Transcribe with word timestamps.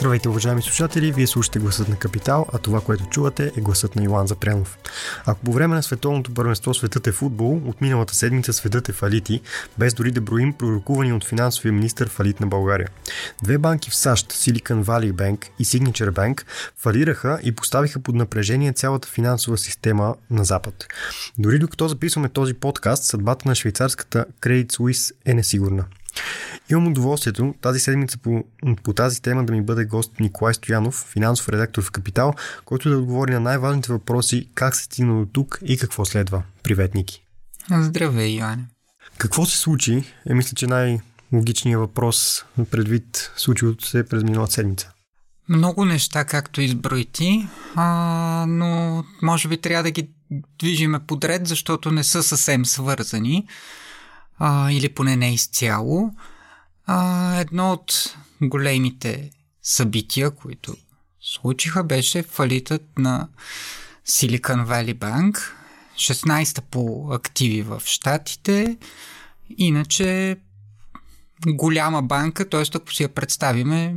Здравейте, 0.00 0.28
уважаеми 0.28 0.62
слушатели! 0.62 1.12
Вие 1.12 1.26
слушате 1.26 1.58
гласът 1.58 1.88
на 1.88 1.96
Капитал, 1.96 2.46
а 2.52 2.58
това, 2.58 2.80
което 2.80 3.04
чувате 3.04 3.52
е 3.56 3.60
гласът 3.60 3.96
на 3.96 4.04
Илан 4.04 4.26
Запрянов. 4.26 4.78
Ако 5.26 5.40
по 5.40 5.52
време 5.52 5.74
на 5.74 5.82
световното 5.82 6.34
първенство 6.34 6.74
светът 6.74 7.06
е 7.06 7.12
футбол, 7.12 7.60
от 7.66 7.80
миналата 7.80 8.14
седмица 8.14 8.52
светът 8.52 8.88
е 8.88 8.92
фалити, 8.92 9.40
без 9.78 9.94
дори 9.94 10.10
да 10.10 10.20
броим 10.20 10.52
пророкувани 10.52 11.12
от 11.12 11.24
финансовия 11.24 11.72
министр 11.72 12.06
фалит 12.06 12.40
на 12.40 12.46
България. 12.46 12.88
Две 13.42 13.58
банки 13.58 13.90
в 13.90 13.94
САЩ, 13.94 14.32
Silicon 14.32 14.84
Valley 14.84 15.12
Bank 15.12 15.46
и 15.58 15.64
Signature 15.64 16.10
Bank, 16.10 16.42
фалираха 16.76 17.38
и 17.42 17.52
поставиха 17.52 18.00
под 18.00 18.14
напрежение 18.14 18.72
цялата 18.72 19.08
финансова 19.08 19.58
система 19.58 20.14
на 20.30 20.44
Запад. 20.44 20.86
Дори 21.38 21.58
докато 21.58 21.88
записваме 21.88 22.28
този 22.28 22.54
подкаст, 22.54 23.04
съдбата 23.04 23.48
на 23.48 23.54
швейцарската 23.54 24.26
Credit 24.40 24.72
Suisse 24.72 25.12
е 25.24 25.34
несигурна. 25.34 25.84
Имам 26.70 26.86
удоволствието 26.86 27.54
тази 27.60 27.80
седмица 27.80 28.18
по, 28.18 28.44
по 28.82 28.92
тази 28.92 29.22
тема 29.22 29.44
да 29.44 29.52
ми 29.52 29.62
бъде 29.62 29.84
гост 29.84 30.20
Николай 30.20 30.54
Стоянов, 30.54 31.06
финансов 31.12 31.48
редактор 31.48 31.82
в 31.82 31.90
Капитал, 31.90 32.34
който 32.64 32.90
да 32.90 32.98
отговори 32.98 33.32
на 33.32 33.40
най-важните 33.40 33.92
въпроси 33.92 34.48
как 34.54 34.76
се 34.76 34.84
стигна 34.84 35.20
до 35.20 35.26
тук 35.32 35.58
и 35.64 35.78
какво 35.78 36.04
следва. 36.04 36.42
Привет, 36.62 36.94
Ники! 36.94 37.24
Здравей, 37.70 38.38
Йоанне! 38.38 38.64
Какво 39.18 39.46
се 39.46 39.58
случи 39.58 40.04
е, 40.26 40.34
мисля, 40.34 40.54
че 40.54 40.66
най-логичният 40.66 41.80
въпрос 41.80 42.44
предвид 42.70 43.32
случилото 43.36 43.86
се 43.86 44.06
през 44.06 44.22
миналата 44.22 44.52
седмица. 44.52 44.92
Много 45.48 45.84
неща, 45.84 46.24
както 46.24 46.60
изброи 46.60 47.04
ти, 47.04 47.48
а, 47.74 48.44
но 48.48 49.04
може 49.22 49.48
би 49.48 49.56
трябва 49.56 49.82
да 49.82 49.90
ги 49.90 50.10
движиме 50.58 50.98
подред, 50.98 51.46
защото 51.46 51.90
не 51.90 52.04
са 52.04 52.22
съвсем 52.22 52.66
свързани 52.66 53.46
а, 54.40 54.72
или 54.72 54.88
поне 54.88 55.16
не 55.16 55.34
изцяло. 55.34 56.10
А, 56.86 57.34
едно 57.40 57.72
от 57.72 58.16
големите 58.42 59.30
събития, 59.62 60.30
които 60.30 60.76
случиха, 61.20 61.84
беше 61.84 62.22
фалитът 62.22 62.98
на 62.98 63.28
Silicon 64.08 64.66
Valley 64.66 64.94
Bank, 64.94 65.38
16-та 65.96 66.62
по 66.62 67.08
активи 67.12 67.62
в 67.62 67.82
Штатите. 67.84 68.78
Иначе 69.58 70.36
голяма 71.46 72.02
банка, 72.02 72.48
т.е. 72.48 72.62
ако 72.74 72.92
си 72.92 73.02
я 73.02 73.08
представиме, 73.08 73.96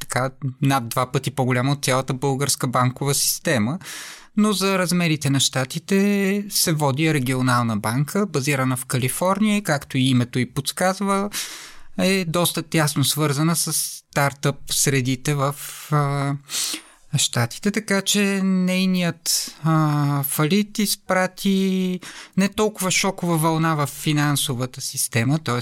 така 0.00 0.30
над 0.62 0.88
два 0.88 1.12
пъти 1.12 1.30
по-голяма 1.30 1.72
от 1.72 1.84
цялата 1.84 2.14
българска 2.14 2.68
банкова 2.68 3.14
система 3.14 3.78
но 4.36 4.52
за 4.52 4.78
размерите 4.78 5.30
на 5.30 5.40
щатите 5.40 6.44
се 6.50 6.72
води 6.72 7.14
регионална 7.14 7.76
банка, 7.76 8.26
базирана 8.26 8.76
в 8.76 8.86
Калифорния, 8.86 9.62
както 9.62 9.98
и 9.98 10.10
името 10.10 10.38
и 10.38 10.50
подсказва, 10.50 11.30
е 11.98 12.24
доста 12.24 12.62
тясно 12.62 13.04
свързана 13.04 13.56
с 13.56 13.72
стартъп 13.72 14.56
средите 14.70 15.34
в 15.34 15.54
а, 15.92 16.34
щатите, 17.18 17.70
така 17.70 18.02
че 18.02 18.40
нейният 18.42 19.54
а, 19.64 20.22
фалит 20.22 20.78
изпрати 20.78 22.00
не 22.36 22.48
толкова 22.48 22.90
шокова 22.90 23.36
вълна 23.36 23.74
в 23.74 23.86
финансовата 23.86 24.80
система, 24.80 25.38
т.е 25.38 25.60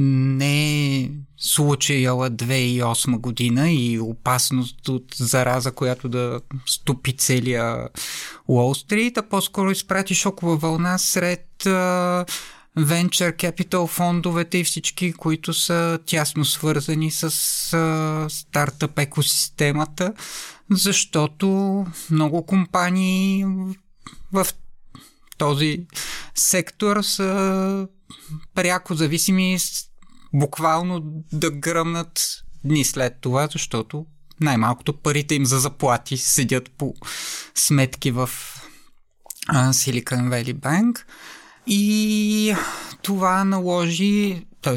не 0.00 0.96
е 0.96 1.10
случаяла 1.36 2.30
2008 2.30 3.18
година 3.18 3.70
и 3.70 4.00
опасност 4.00 4.88
от 4.88 5.14
зараза, 5.16 5.72
която 5.72 6.08
да 6.08 6.40
стопи 6.66 7.16
целия 7.16 7.88
Уолл 8.48 8.74
Стрит, 8.74 9.18
а 9.18 9.22
по-скоро 9.22 9.70
изпрати 9.70 10.14
шокова 10.14 10.56
вълна 10.56 10.98
сред 10.98 11.66
а, 11.66 12.24
Venture 12.78 13.36
Capital 13.36 13.86
фондовете 13.86 14.58
и 14.58 14.64
всички, 14.64 15.12
които 15.12 15.54
са 15.54 15.98
тясно 16.06 16.44
свързани 16.44 17.10
с 17.10 17.24
а, 17.72 18.26
стартъп 18.30 18.98
екосистемата, 18.98 20.14
защото 20.70 21.86
много 22.10 22.46
компании 22.46 23.44
в 24.32 24.46
този 25.38 25.86
сектор 26.34 27.02
са 27.02 27.88
пряко 28.54 28.94
зависими 28.94 29.58
буквално 30.32 31.02
да 31.32 31.50
гръмнат 31.50 32.44
дни 32.64 32.84
след 32.84 33.16
това, 33.20 33.48
защото 33.52 34.06
най-малкото 34.40 34.92
парите 34.92 35.34
им 35.34 35.46
за 35.46 35.58
заплати 35.58 36.16
седят 36.16 36.70
по 36.70 36.94
сметки 37.54 38.10
в 38.10 38.30
Silicon 39.52 40.28
Valley 40.28 40.54
Bank. 40.54 41.02
И 41.66 42.54
това 43.02 43.44
наложи, 43.44 44.46
т.е. 44.62 44.76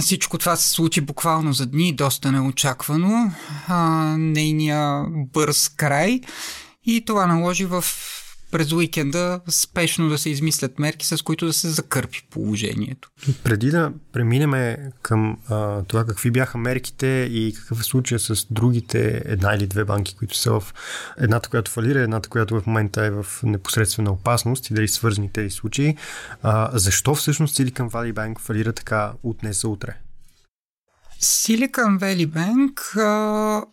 всичко 0.00 0.38
това 0.38 0.56
се 0.56 0.68
случи 0.68 1.00
буквално 1.00 1.52
за 1.52 1.66
дни, 1.66 1.92
доста 1.92 2.32
неочаквано. 2.32 3.32
А, 3.68 3.78
нейния 4.18 5.04
бърз 5.08 5.68
край. 5.68 6.20
И 6.84 7.04
това 7.04 7.26
наложи 7.26 7.64
в 7.64 7.84
през 8.50 8.72
уикенда 8.72 9.40
спешно 9.48 10.08
да 10.08 10.18
се 10.18 10.30
измислят 10.30 10.78
мерки, 10.78 11.06
с 11.06 11.24
които 11.24 11.46
да 11.46 11.52
се 11.52 11.68
закърпи 11.68 12.26
положението. 12.30 13.10
Преди 13.44 13.70
да 13.70 13.92
преминем 14.12 14.76
към 15.02 15.36
а, 15.48 15.82
това 15.82 16.04
какви 16.04 16.30
бяха 16.30 16.58
мерките 16.58 17.06
и 17.30 17.54
какъв 17.56 17.80
е 17.80 17.82
случая 17.82 18.18
с 18.18 18.46
другите 18.50 19.22
една 19.24 19.54
или 19.54 19.66
две 19.66 19.84
банки, 19.84 20.16
които 20.16 20.36
са 20.36 20.60
в 20.60 20.74
едната, 21.18 21.48
която 21.48 21.70
фалира, 21.70 22.00
едната, 22.00 22.28
която 22.28 22.60
в 22.60 22.66
момента 22.66 23.04
е 23.04 23.10
в 23.10 23.26
непосредствена 23.42 24.12
опасност 24.12 24.70
и 24.70 24.74
дали 24.74 24.88
свързани 24.88 25.32
тези 25.32 25.50
случаи, 25.50 25.96
а, 26.42 26.70
защо 26.78 27.14
всъщност 27.14 27.56
Silicon 27.56 27.90
Valley 27.90 28.12
Bank 28.12 28.40
фалира 28.40 28.72
така 28.72 29.12
от 29.22 29.38
днес 29.38 29.60
за 29.60 29.68
утре? 29.68 29.96
Silicon 31.22 31.98
Valley 31.98 32.26
Bank 32.26 32.96
а, 32.96 33.64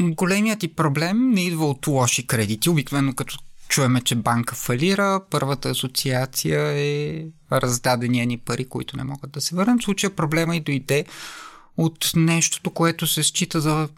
големият 0.00 0.60
ти 0.60 0.74
проблем 0.74 1.30
не 1.30 1.44
идва 1.44 1.66
от 1.66 1.86
лоши 1.86 2.26
кредити. 2.26 2.70
Обикновено 2.70 3.14
като 3.14 3.38
чуваме, 3.70 4.00
че 4.00 4.14
банка 4.14 4.54
фалира, 4.54 5.20
първата 5.30 5.68
асоциация 5.68 6.60
е 6.60 7.24
раздадения 7.52 8.26
ни 8.26 8.38
пари, 8.38 8.64
които 8.64 8.96
не 8.96 9.04
могат 9.04 9.30
да 9.30 9.40
се 9.40 9.54
върнат. 9.56 9.80
В 9.80 9.84
случая 9.84 10.16
проблема 10.16 10.56
и 10.56 10.60
дойде 10.60 11.04
от 11.76 12.10
нещото, 12.16 12.70
което 12.70 13.06
се 13.06 13.22
счита 13.22 13.60
за 13.60 13.88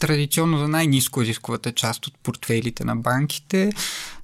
традиционно 0.00 0.58
за 0.58 0.68
най-низко 0.68 1.22
изисковата 1.22 1.72
част 1.72 2.06
от 2.06 2.18
портфейлите 2.22 2.84
на 2.84 2.96
банките, 2.96 3.72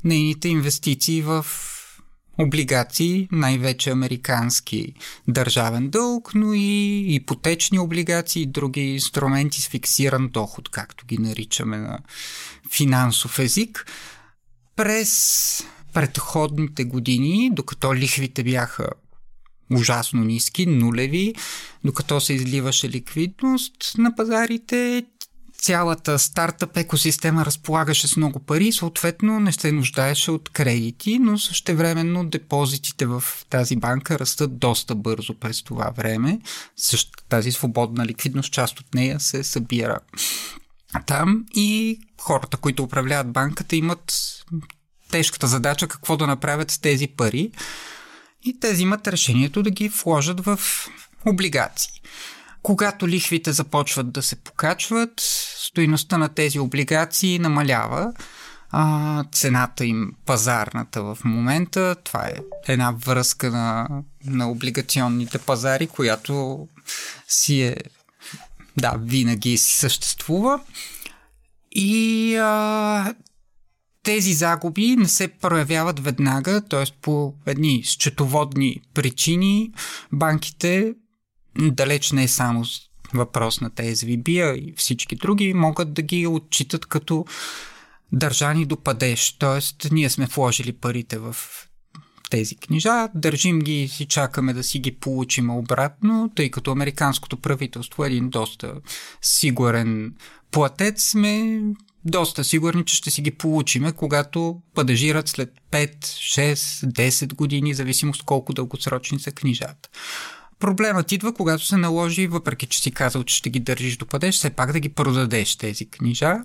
нейните 0.04 0.48
инвестиции 0.48 1.22
в 1.22 1.46
облигации, 2.38 3.28
най-вече 3.32 3.90
американски 3.90 4.94
държавен 5.28 5.90
дълг, 5.90 6.30
но 6.34 6.54
и 6.54 7.04
ипотечни 7.14 7.78
облигации 7.78 8.42
и 8.42 8.46
други 8.46 8.80
инструменти 8.80 9.62
с 9.62 9.68
фиксиран 9.68 10.28
доход, 10.28 10.68
както 10.68 11.06
ги 11.06 11.18
наричаме 11.18 11.78
на 11.78 11.98
финансов 12.70 13.38
език 13.38 13.86
през 14.78 15.64
предходните 15.92 16.84
години, 16.84 17.50
докато 17.52 17.94
лихвите 17.94 18.44
бяха 18.44 18.88
ужасно 19.72 20.24
ниски, 20.24 20.66
нулеви, 20.66 21.34
докато 21.84 22.20
се 22.20 22.32
изливаше 22.32 22.88
ликвидност 22.88 23.94
на 23.98 24.14
пазарите, 24.16 25.06
цялата 25.58 26.18
стартъп 26.18 26.76
екосистема 26.76 27.44
разполагаше 27.44 28.08
с 28.08 28.16
много 28.16 28.38
пари, 28.38 28.72
съответно 28.72 29.40
не 29.40 29.52
се 29.52 29.72
нуждаеше 29.72 30.30
от 30.30 30.48
кредити, 30.48 31.18
но 31.18 31.38
същевременно 31.38 32.24
депозитите 32.24 33.06
в 33.06 33.22
тази 33.50 33.76
банка 33.76 34.18
растат 34.18 34.58
доста 34.58 34.94
бързо 34.94 35.34
през 35.34 35.62
това 35.62 35.90
време. 35.96 36.40
Също 36.76 37.10
тази 37.28 37.52
свободна 37.52 38.06
ликвидност, 38.06 38.52
част 38.52 38.80
от 38.80 38.94
нея 38.94 39.20
се 39.20 39.44
събира 39.44 39.98
там 41.06 41.44
и 41.54 41.98
хората, 42.20 42.56
които 42.56 42.82
управляват 42.82 43.32
банката, 43.32 43.76
имат 43.76 44.12
тежката 45.10 45.46
задача 45.46 45.88
какво 45.88 46.16
да 46.16 46.26
направят 46.26 46.70
с 46.70 46.78
тези 46.78 47.06
пари 47.06 47.50
и 48.42 48.60
те 48.60 48.72
взимат 48.72 49.08
решението 49.08 49.62
да 49.62 49.70
ги 49.70 49.88
вложат 49.88 50.44
в 50.44 50.60
облигации. 51.26 51.92
Когато 52.62 53.08
лихвите 53.08 53.52
започват 53.52 54.12
да 54.12 54.22
се 54.22 54.36
покачват, 54.36 55.12
стоиността 55.56 56.18
на 56.18 56.28
тези 56.28 56.58
облигации 56.58 57.38
намалява, 57.38 58.12
а, 58.70 59.24
цената 59.32 59.84
им 59.84 60.12
пазарната 60.26 61.02
в 61.02 61.18
момента. 61.24 61.96
Това 62.04 62.26
е 62.26 62.34
една 62.66 62.90
връзка 62.90 63.50
на, 63.50 63.88
на 64.24 64.50
облигационните 64.50 65.38
пазари, 65.38 65.86
която 65.86 66.66
си 67.28 67.62
е 67.62 67.76
да, 68.76 68.94
винаги 69.00 69.58
си 69.58 69.72
съществува. 69.72 70.60
И 71.70 72.36
а, 72.36 73.14
тези 74.08 74.32
загуби 74.32 74.96
не 74.96 75.08
се 75.08 75.28
проявяват 75.28 76.00
веднага, 76.00 76.60
т.е. 76.60 76.84
по 77.02 77.34
едни 77.46 77.82
счетоводни 77.84 78.80
причини 78.94 79.72
банките 80.12 80.94
далеч 81.58 82.12
не 82.12 82.22
е 82.22 82.28
само 82.28 82.64
въпрос 83.14 83.60
на 83.60 83.70
TSVB, 83.70 84.50
а 84.50 84.56
и 84.56 84.74
всички 84.76 85.16
други 85.16 85.54
могат 85.54 85.92
да 85.92 86.02
ги 86.02 86.26
отчитат 86.26 86.86
като 86.86 87.24
държани 88.12 88.66
до 88.66 88.76
падеж. 88.76 89.36
Т.е. 89.38 89.88
ние 89.92 90.10
сме 90.10 90.26
вложили 90.26 90.72
парите 90.72 91.18
в 91.18 91.36
тези 92.30 92.56
книжа, 92.56 93.08
държим 93.14 93.58
ги 93.58 93.82
и 93.82 93.88
си 93.88 94.06
чакаме 94.06 94.52
да 94.52 94.62
си 94.62 94.78
ги 94.78 94.92
получим 94.92 95.50
обратно, 95.50 96.30
тъй 96.34 96.50
като 96.50 96.70
американското 96.70 97.36
правителство 97.36 98.04
е 98.04 98.08
един 98.08 98.28
доста 98.28 98.74
сигурен 99.22 100.14
платец, 100.50 101.04
сме 101.04 101.62
доста 102.04 102.44
сигурни, 102.44 102.84
че 102.84 102.96
ще 102.96 103.10
си 103.10 103.22
ги 103.22 103.30
получиме, 103.30 103.92
когато 103.92 104.60
падежират 104.74 105.28
след 105.28 105.52
5, 105.70 106.04
6, 106.04 106.54
10 106.86 107.34
години, 107.34 107.74
зависимост 107.74 108.22
колко 108.22 108.52
дългосрочни 108.52 109.20
са 109.20 109.32
книжата. 109.32 109.88
Проблемът 110.58 111.12
идва, 111.12 111.34
когато 111.34 111.66
се 111.66 111.76
наложи, 111.76 112.26
въпреки 112.26 112.66
че 112.66 112.82
си 112.82 112.90
казал, 112.90 113.24
че 113.24 113.36
ще 113.36 113.50
ги 113.50 113.60
държиш 113.60 113.96
до 113.96 114.06
падеж, 114.06 114.34
все 114.34 114.50
пак 114.50 114.72
да 114.72 114.80
ги 114.80 114.88
продадеш 114.88 115.56
тези 115.56 115.90
книжа. 115.90 116.36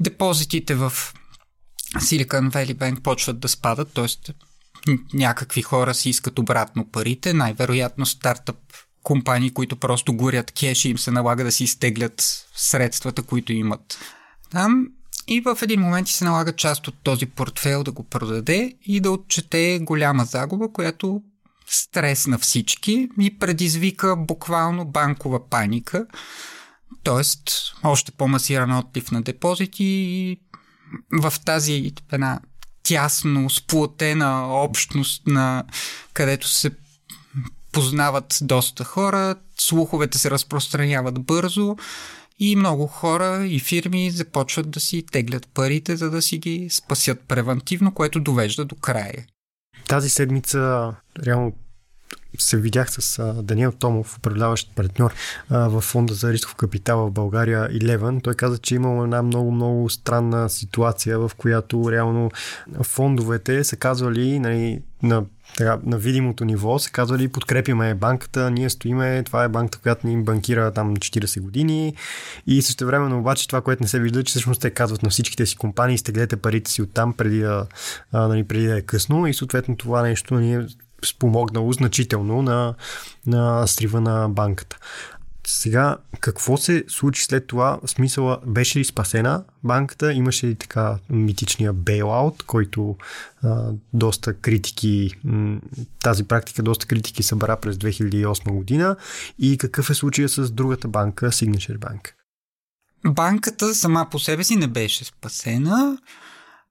Депозитите 0.00 0.74
в 0.74 0.92
Silicon 1.96 2.50
Valley 2.50 2.74
Bank 2.74 3.00
почват 3.00 3.40
да 3.40 3.48
спадат, 3.48 3.92
т.е. 3.94 4.32
някакви 5.14 5.62
хора 5.62 5.94
си 5.94 6.10
искат 6.10 6.38
обратно 6.38 6.90
парите, 6.90 7.32
най-вероятно 7.32 8.06
стартъп 8.06 8.56
компании, 9.02 9.50
които 9.50 9.76
просто 9.76 10.14
горят 10.14 10.52
кеш 10.52 10.84
и 10.84 10.88
им 10.88 10.98
се 10.98 11.10
налага 11.10 11.44
да 11.44 11.52
си 11.52 11.64
изтеглят 11.64 12.46
средствата, 12.56 13.22
които 13.22 13.52
имат 13.52 13.98
там. 14.52 14.86
И 15.28 15.40
в 15.40 15.58
един 15.62 15.80
момент 15.80 16.08
се 16.08 16.24
налага 16.24 16.52
част 16.52 16.88
от 16.88 16.94
този 17.02 17.26
портфел 17.26 17.84
да 17.84 17.92
го 17.92 18.04
продаде 18.04 18.74
и 18.86 19.00
да 19.00 19.10
отчете 19.10 19.78
голяма 19.82 20.24
загуба, 20.24 20.72
която 20.72 21.22
стрес 21.66 22.26
на 22.26 22.38
всички 22.38 23.08
и 23.20 23.38
предизвика 23.38 24.16
буквално 24.16 24.84
банкова 24.84 25.48
паника, 25.48 26.06
т.е. 27.04 27.22
още 27.84 28.12
по-масиран 28.12 28.78
отлив 28.78 29.10
на 29.10 29.22
депозити 29.22 29.84
и 29.84 30.40
в 31.12 31.34
тази 31.44 31.92
една 32.12 32.40
тясно 32.82 33.50
сплотена 33.50 34.62
общност, 34.64 35.26
на 35.26 35.64
където 36.12 36.48
се 36.48 36.70
познават 37.72 38.38
доста 38.42 38.84
хора, 38.84 39.36
слуховете 39.58 40.18
се 40.18 40.30
разпространяват 40.30 41.24
бързо 41.24 41.76
и 42.38 42.56
много 42.56 42.86
хора 42.86 43.46
и 43.46 43.60
фирми 43.60 44.10
започват 44.10 44.70
да 44.70 44.80
си 44.80 45.02
теглят 45.12 45.48
парите, 45.54 45.96
за 45.96 46.10
да 46.10 46.22
си 46.22 46.38
ги 46.38 46.68
спасят 46.70 47.20
превентивно, 47.20 47.94
което 47.94 48.20
довежда 48.20 48.64
до 48.64 48.74
края. 48.74 49.26
Тази 49.88 50.10
седмица 50.10 50.94
реално 51.26 51.52
се 52.38 52.56
видях 52.56 52.90
с 52.90 53.34
Даниел 53.42 53.72
Томов, 53.72 54.18
управляващ 54.18 54.74
партньор 54.74 55.14
в 55.50 55.80
фонда 55.80 56.14
за 56.14 56.32
рисков 56.32 56.54
капитал 56.54 57.06
в 57.06 57.10
България 57.10 57.68
и 57.72 57.80
Леван. 57.80 58.20
Той 58.20 58.34
каза, 58.34 58.58
че 58.58 58.74
имало 58.74 59.04
една 59.04 59.22
много-много 59.22 59.88
странна 59.88 60.50
ситуация, 60.50 61.18
в 61.18 61.30
която 61.36 61.92
реално 61.92 62.30
фондовете 62.82 63.64
са 63.64 63.76
казвали 63.76 64.38
нали, 64.38 64.82
на 65.02 65.24
така, 65.56 65.78
на 65.82 65.98
видимото 65.98 66.44
ниво 66.44 66.78
се 66.78 66.90
казвали 66.90 67.28
подкрепяме 67.28 67.94
банката, 67.94 68.50
ние 68.50 68.70
стоиме, 68.70 69.22
това 69.22 69.44
е 69.44 69.48
банката, 69.48 69.78
която 69.78 70.06
ни 70.06 70.22
банкира 70.22 70.72
там 70.72 70.96
40 70.96 71.40
години 71.40 71.94
и 72.46 72.62
също 72.62 72.86
времено 72.86 73.18
обаче 73.18 73.48
това, 73.48 73.60
което 73.60 73.82
не 73.82 73.88
се 73.88 74.00
вижда, 74.00 74.24
че 74.24 74.30
всъщност 74.30 74.60
те 74.60 74.70
казват 74.70 75.02
на 75.02 75.10
всичките 75.10 75.46
си 75.46 75.56
компании, 75.56 75.94
изтеглете 75.94 76.36
парите 76.36 76.70
си 76.70 76.82
оттам 76.82 77.12
преди 77.12 77.40
да, 77.40 77.66
а, 78.12 78.28
нали, 78.28 78.44
преди 78.44 78.66
да 78.66 78.78
е 78.78 78.82
късно 78.82 79.26
и 79.26 79.34
съответно 79.34 79.76
това 79.76 80.02
нещо 80.02 80.34
ни 80.34 80.54
е 80.54 80.66
спомогнало 81.04 81.72
значително 81.72 82.42
на, 82.42 82.74
на 83.26 83.66
срива 83.66 84.00
на 84.00 84.28
банката. 84.28 84.78
Сега, 85.46 85.96
какво 86.20 86.56
се 86.56 86.84
случи 86.88 87.24
след 87.24 87.46
това? 87.46 87.80
В 87.84 87.90
смисъла, 87.90 88.38
беше 88.46 88.78
ли 88.78 88.84
спасена 88.84 89.44
банката? 89.64 90.12
Имаше 90.12 90.46
ли 90.46 90.54
така 90.54 90.98
митичния 91.10 91.72
бейлаут, 91.72 92.42
който 92.42 92.96
а, 93.42 93.70
доста 93.92 94.34
критики, 94.34 95.10
тази 96.02 96.24
практика 96.24 96.62
доста 96.62 96.86
критики 96.86 97.22
събра 97.22 97.56
през 97.56 97.76
2008 97.76 98.50
година? 98.50 98.96
И 99.38 99.58
какъв 99.58 99.90
е 99.90 99.94
случая 99.94 100.28
с 100.28 100.50
другата 100.50 100.88
банка, 100.88 101.26
Signature 101.26 101.78
Bank? 101.78 102.10
Банката 103.06 103.74
сама 103.74 104.06
по 104.10 104.18
себе 104.18 104.44
си 104.44 104.56
не 104.56 104.66
беше 104.66 105.04
спасена 105.04 105.98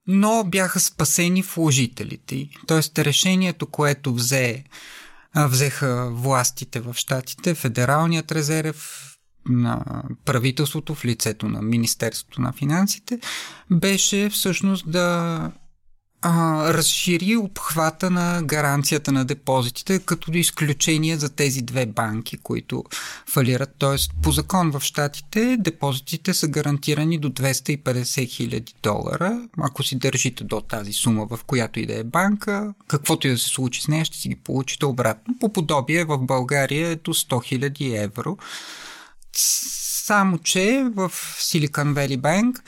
но 0.08 0.44
бяха 0.44 0.80
спасени 0.80 1.42
вложителите. 1.42 2.50
Тоест 2.68 3.00
решението, 3.00 3.66
което 3.66 4.14
взе, 4.14 4.64
взеха 5.36 6.10
властите 6.12 6.80
в 6.80 6.94
щатите, 6.94 7.56
Федералният 7.56 8.32
резерв, 8.32 9.08
на 9.50 10.04
правителството 10.26 10.96
в 10.96 11.06
лицето 11.06 11.50
на 11.50 11.62
Министерството 11.62 12.42
на 12.42 12.54
финансите, 12.54 13.20
беше 13.72 14.30
всъщност 14.30 14.92
да 14.92 15.52
а, 16.22 16.74
разшири 16.74 17.36
обхвата 17.36 18.10
на 18.10 18.42
гаранцията 18.44 19.12
на 19.12 19.26
депозитите, 19.26 20.00
като 20.00 20.32
изключение 20.34 21.18
за 21.18 21.30
тези 21.30 21.62
две 21.62 21.86
банки, 21.86 22.38
които 22.38 22.84
фалират. 23.28 23.70
Тоест, 23.78 24.12
по 24.24 24.32
закон 24.32 24.72
в 24.72 24.82
Штатите 24.82 25.58
депозитите 25.60 26.34
са 26.34 26.48
гарантирани 26.48 27.18
до 27.18 27.30
250 27.30 28.30
хиляди 28.30 28.74
долара. 28.84 29.48
Ако 29.58 29.84
си 29.84 29.96
държите 29.96 30.44
до 30.44 30.62
тази 30.62 30.94
сума, 30.94 31.26
в 31.26 31.40
която 31.48 31.80
и 31.80 31.86
да 31.86 32.00
е 32.00 32.04
банка, 32.04 32.74
каквото 32.88 33.28
и 33.28 33.32
да 33.32 33.38
се 33.38 33.48
случи 33.48 33.82
с 33.82 33.88
нея, 33.88 34.06
ще 34.06 34.18
си 34.18 34.30
ги 34.30 34.36
получите 34.36 34.86
обратно. 34.86 35.36
По 35.40 35.54
подобие 35.54 36.06
в 36.06 36.18
България 36.18 36.88
е 36.88 36.96
до 36.96 37.14
100 37.14 37.44
хиляди 37.44 37.96
евро. 37.96 38.38
Само, 39.34 40.38
че 40.38 40.86
в 40.96 41.12
Silicon 41.40 41.94
Valley 41.94 42.18
Bank 42.18 42.62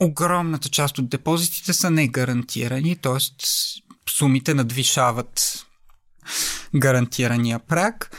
огромната 0.00 0.68
част 0.68 0.98
от 0.98 1.08
депозитите 1.08 1.72
са 1.72 1.90
негарантирани, 1.90 2.96
т.е. 2.96 3.46
сумите 4.10 4.54
надвишават 4.54 5.66
гарантирания 6.74 7.58
прак. 7.58 8.10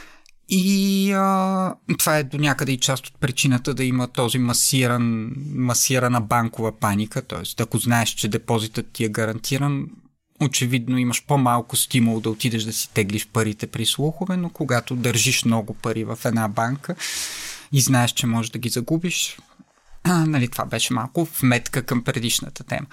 И 0.49 1.11
а, 1.11 1.75
това 1.99 2.17
е 2.17 2.23
до 2.23 2.37
някъде 2.37 2.71
и 2.71 2.77
част 2.77 3.07
от 3.07 3.19
причината 3.19 3.73
да 3.73 3.83
има 3.83 4.07
този 4.07 4.37
масиран, 4.37 5.35
масирана 5.55 6.21
банкова 6.21 6.79
паника. 6.79 7.21
Т.е. 7.21 7.63
ако 7.63 7.77
знаеш, 7.77 8.09
че 8.09 8.27
депозитът 8.27 8.91
ти 8.93 9.03
е 9.05 9.09
гарантиран, 9.09 9.87
очевидно 10.41 10.97
имаш 10.97 11.25
по-малко 11.25 11.75
стимул 11.75 12.19
да 12.19 12.29
отидеш 12.29 12.63
да 12.63 12.73
си 12.73 12.89
теглиш 12.93 13.27
парите 13.27 13.67
при 13.67 13.85
слухове, 13.85 14.37
но 14.37 14.49
когато 14.49 14.95
държиш 14.95 15.45
много 15.45 15.73
пари 15.73 16.03
в 16.03 16.19
една 16.25 16.47
банка 16.47 16.95
и 17.71 17.81
знаеш, 17.81 18.11
че 18.11 18.27
можеш 18.27 18.51
да 18.51 18.59
ги 18.59 18.69
загубиш, 18.69 19.37
а, 20.09 20.25
нали, 20.25 20.47
това 20.47 20.65
беше 20.65 20.93
малко 20.93 21.27
вметка 21.41 21.83
към 21.83 22.03
предишната 22.03 22.63
тема. 22.63 22.87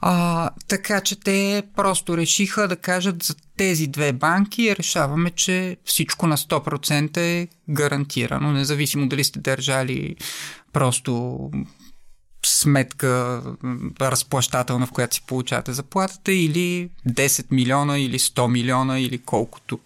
А, 0.00 0.50
така 0.68 1.00
че 1.00 1.20
те 1.20 1.62
просто 1.76 2.16
решиха 2.16 2.68
да 2.68 2.76
кажат 2.76 3.22
за 3.22 3.34
тези 3.56 3.86
две 3.86 4.12
банки 4.12 4.76
решаваме, 4.76 5.30
че 5.30 5.76
всичко 5.84 6.26
на 6.26 6.36
100% 6.36 7.16
е 7.16 7.48
гарантирано, 7.68 8.52
независимо 8.52 9.08
дали 9.08 9.24
сте 9.24 9.40
държали 9.40 10.16
просто 10.72 11.40
сметка 12.46 13.42
разплащателна, 14.00 14.86
в 14.86 14.90
която 14.90 15.14
си 15.14 15.22
получавате 15.26 15.72
заплатата 15.72 16.32
или 16.32 16.90
10 17.08 17.46
милиона 17.50 17.98
или 17.98 18.18
100 18.18 18.46
милиона 18.46 19.00
или 19.00 19.18
колкото 19.18 19.78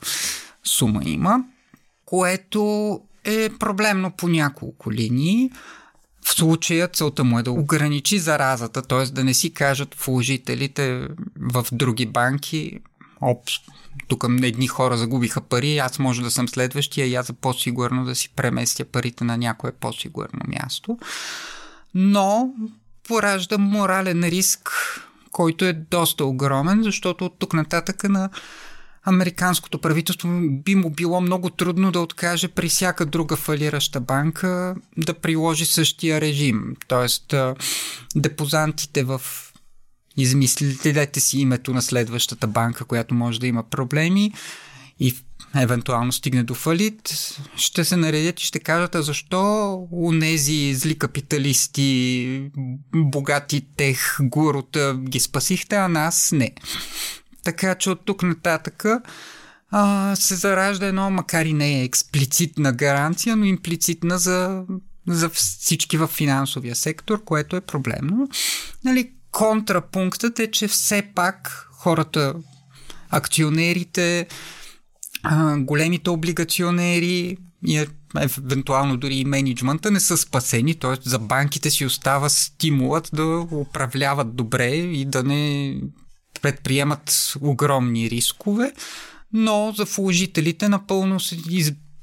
сума 0.64 1.00
има, 1.04 1.44
което 2.04 3.00
е 3.24 3.50
проблемно 3.58 4.10
по 4.10 4.28
няколко 4.28 4.92
линии. 4.92 5.50
В 6.24 6.34
случая 6.34 6.88
целта 6.88 7.24
му 7.24 7.38
е 7.38 7.42
да 7.42 7.52
ограничи 7.52 8.18
заразата, 8.18 8.82
т.е. 8.82 9.04
да 9.06 9.24
не 9.24 9.34
си 9.34 9.54
кажат 9.54 9.94
вложителите 9.94 11.08
в 11.40 11.66
други 11.72 12.06
банки, 12.06 12.80
оп, 13.20 13.48
тук 14.08 14.26
едни 14.42 14.66
хора 14.66 14.96
загубиха 14.96 15.40
пари, 15.40 15.78
аз 15.78 15.98
може 15.98 16.22
да 16.22 16.30
съм 16.30 16.48
следващия 16.48 17.06
и 17.06 17.14
аз 17.14 17.26
за 17.26 17.32
по-сигурно 17.32 18.04
да 18.04 18.14
си 18.14 18.28
преместя 18.36 18.84
парите 18.84 19.24
на 19.24 19.38
някое 19.38 19.72
по-сигурно 19.72 20.40
място. 20.48 20.98
Но 21.94 22.54
поражда 23.08 23.58
морален 23.58 24.24
риск, 24.24 24.70
който 25.32 25.64
е 25.64 25.72
доста 25.72 26.24
огромен, 26.24 26.82
защото 26.82 27.24
от 27.24 27.38
тук 27.38 27.52
нататък 27.54 28.04
на 28.04 28.30
американското 29.04 29.78
правителство 29.78 30.28
би 30.48 30.74
му 30.74 30.90
било 30.90 31.20
много 31.20 31.50
трудно 31.50 31.92
да 31.92 32.00
откаже 32.00 32.48
при 32.48 32.68
всяка 32.68 33.06
друга 33.06 33.36
фалираща 33.36 34.00
банка 34.00 34.74
да 34.96 35.14
приложи 35.14 35.66
същия 35.66 36.20
режим. 36.20 36.76
Тоест, 36.88 37.34
депозантите 38.16 39.04
в 39.04 39.22
измислите 40.16 41.20
си 41.20 41.38
името 41.38 41.74
на 41.74 41.82
следващата 41.82 42.46
банка, 42.46 42.84
която 42.84 43.14
може 43.14 43.40
да 43.40 43.46
има 43.46 43.62
проблеми 43.62 44.32
и 45.00 45.16
евентуално 45.56 46.12
стигне 46.12 46.42
до 46.42 46.54
фалит, 46.54 47.14
ще 47.56 47.84
се 47.84 47.96
наредят 47.96 48.40
и 48.40 48.44
ще 48.44 48.58
кажат, 48.58 48.94
а 48.94 49.02
защо 49.02 49.72
у 49.90 50.12
нези 50.12 50.74
зли 50.74 50.98
капиталисти, 50.98 52.50
богати 52.94 53.66
тех, 53.76 54.16
гурута 54.20 54.98
ги 55.08 55.20
спасихте, 55.20 55.76
а 55.76 55.88
нас 55.88 56.32
не. 56.32 56.52
Така 57.44 57.74
че 57.74 57.90
от 57.90 58.04
тук 58.04 58.22
нататък 58.22 58.84
а, 59.70 60.16
се 60.16 60.34
заражда 60.34 60.86
едно, 60.86 61.10
макар 61.10 61.44
и 61.44 61.52
не 61.52 61.80
е 61.80 61.84
експлицитна 61.84 62.72
гаранция, 62.72 63.36
но 63.36 63.44
имплицитна 63.44 64.18
за, 64.18 64.64
за 65.08 65.28
всички 65.28 65.96
в 65.96 66.06
финансовия 66.06 66.76
сектор, 66.76 67.24
което 67.24 67.56
е 67.56 67.60
проблемно. 67.60 68.28
Нали, 68.84 69.10
контрапунктът 69.30 70.38
е, 70.38 70.50
че 70.50 70.68
все 70.68 71.02
пак 71.14 71.68
хората, 71.72 72.34
акционерите, 73.10 74.26
а, 75.22 75.56
големите 75.58 76.10
облигационери 76.10 77.36
и 77.66 77.78
е, 77.78 77.86
евентуално 78.16 78.96
дори 78.96 79.14
и 79.14 79.24
менеджмента 79.24 79.90
не 79.90 80.00
са 80.00 80.16
спасени, 80.16 80.74
т.е. 80.74 81.08
за 81.08 81.18
банките 81.18 81.70
си 81.70 81.84
остава 81.86 82.28
стимулът 82.28 83.10
да 83.12 83.46
управляват 83.52 84.36
добре 84.36 84.70
и 84.74 85.04
да 85.04 85.22
не 85.22 85.76
предприемат 86.44 87.34
огромни 87.40 88.10
рискове, 88.10 88.72
но 89.32 89.74
за 89.76 89.84
вложителите 89.84 90.68
напълно 90.68 91.20
се, 91.20 91.36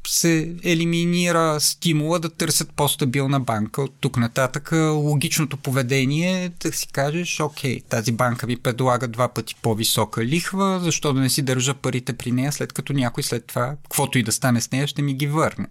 се 0.08 0.56
елиминира 0.64 1.60
стимула 1.60 2.20
да 2.20 2.30
търсят 2.30 2.74
по-стабилна 2.76 3.40
банка. 3.40 3.82
От 3.82 3.94
тук 4.00 4.18
нататък 4.18 4.72
логичното 4.92 5.58
поведение 5.58 6.46
е 6.46 6.50
да 6.50 6.72
си 6.72 6.88
кажеш, 6.88 7.40
окей, 7.40 7.82
тази 7.82 8.12
банка 8.12 8.48
ви 8.48 8.58
предлага 8.58 9.08
два 9.08 9.28
пъти 9.28 9.56
по-висока 9.62 10.26
лихва, 10.26 10.80
защо 10.84 11.14
да 11.14 11.22
не 11.22 11.30
си 11.30 11.42
държа 11.42 11.74
парите 11.74 12.14
при 12.14 12.32
нея, 12.32 12.52
след 12.52 12.74
като 12.74 12.94
някой 12.94 13.24
след 13.24 13.46
това, 13.46 13.76
каквото 13.84 14.18
и 14.18 14.24
да 14.24 14.32
стане 14.32 14.62
с 14.62 14.72
нея, 14.72 14.88
ще 14.88 15.02
ми 15.02 15.14
ги 15.14 15.28
върне. 15.28 15.68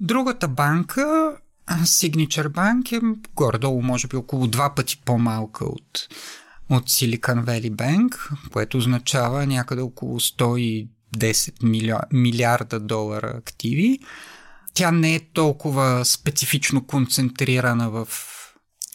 Другата 0.00 0.48
банка, 0.48 1.32
Signature 1.70 2.48
Bank 2.48 2.92
е 2.92 3.18
горе-долу 3.34 3.82
може 3.82 4.08
би 4.08 4.16
около 4.16 4.46
два 4.46 4.74
пъти 4.74 5.02
по-малка 5.04 5.64
от 5.64 6.08
от 6.70 6.90
Silicon 6.90 7.44
Valley 7.44 7.70
Bank, 7.70 8.30
което 8.52 8.78
означава 8.78 9.46
някъде 9.46 9.82
около 9.82 10.20
110 10.20 10.86
милиарда 12.12 12.80
долара 12.80 13.34
активи. 13.38 13.98
Тя 14.74 14.90
не 14.90 15.14
е 15.14 15.20
толкова 15.32 16.04
специфично 16.04 16.86
концентрирана 16.86 17.90
в, 17.90 18.08